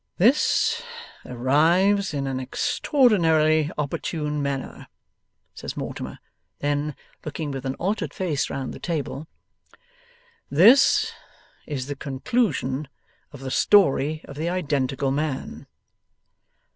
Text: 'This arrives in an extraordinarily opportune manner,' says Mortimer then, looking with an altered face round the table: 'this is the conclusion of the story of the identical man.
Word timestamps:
'This 0.17 0.81
arrives 1.27 2.11
in 2.11 2.25
an 2.25 2.39
extraordinarily 2.39 3.69
opportune 3.77 4.41
manner,' 4.41 4.87
says 5.53 5.77
Mortimer 5.77 6.17
then, 6.57 6.95
looking 7.23 7.51
with 7.51 7.67
an 7.67 7.75
altered 7.75 8.11
face 8.11 8.49
round 8.49 8.73
the 8.73 8.79
table: 8.79 9.27
'this 10.49 11.13
is 11.67 11.85
the 11.85 11.95
conclusion 11.95 12.87
of 13.31 13.41
the 13.41 13.51
story 13.51 14.25
of 14.25 14.37
the 14.37 14.49
identical 14.49 15.11
man. 15.11 15.67